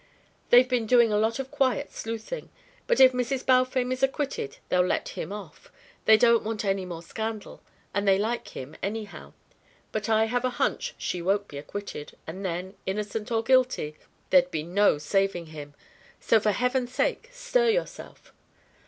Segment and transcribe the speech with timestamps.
[0.49, 2.49] They've been doing a lot of quiet sleuthing,
[2.87, 3.45] but if Mrs.
[3.45, 5.71] Balfame is acquitted they'll let him off.
[6.05, 7.61] They don't want any more scandal,
[7.93, 9.33] and they like him, anyhow.
[9.91, 13.95] But I have a hunch she won't be acquitted; and then, innocent or guilty,
[14.31, 15.75] there'd be no saving him.
[16.19, 18.33] So for heaven's sake, stir yourself."